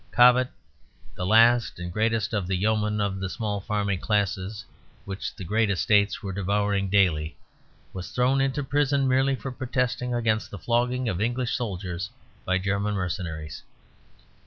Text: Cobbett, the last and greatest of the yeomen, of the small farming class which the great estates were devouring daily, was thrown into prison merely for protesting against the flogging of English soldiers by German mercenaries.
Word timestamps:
Cobbett, 0.09 0.49
the 1.13 1.27
last 1.27 1.77
and 1.77 1.93
greatest 1.93 2.33
of 2.33 2.47
the 2.47 2.55
yeomen, 2.55 2.99
of 2.99 3.19
the 3.19 3.29
small 3.29 3.61
farming 3.61 3.99
class 3.99 4.65
which 5.05 5.35
the 5.35 5.43
great 5.43 5.69
estates 5.69 6.23
were 6.23 6.33
devouring 6.33 6.89
daily, 6.89 7.37
was 7.93 8.09
thrown 8.09 8.41
into 8.41 8.63
prison 8.63 9.07
merely 9.07 9.35
for 9.35 9.51
protesting 9.51 10.11
against 10.11 10.49
the 10.49 10.57
flogging 10.57 11.07
of 11.07 11.21
English 11.21 11.53
soldiers 11.55 12.09
by 12.45 12.57
German 12.57 12.95
mercenaries. 12.95 13.61